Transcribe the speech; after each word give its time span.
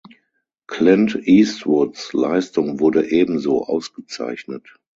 Clint 0.65 1.15
Eastwoods 1.27 2.11
Leistung 2.13 2.79
wurde 2.79 3.11
ebenso 3.11 3.65
ausgezeichnet. 3.67 4.79